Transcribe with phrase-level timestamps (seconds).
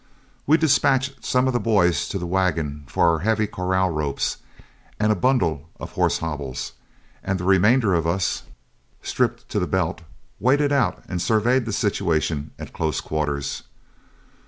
[0.47, 4.37] We dispatched some of the boys to the wagon for our heavy corral ropes
[4.99, 6.71] and a bundle of horse hobbles;
[7.23, 8.41] and the remainder of us,
[9.03, 10.01] stripped to the belt,
[10.39, 13.61] waded out and surveyed the situation at close quarters.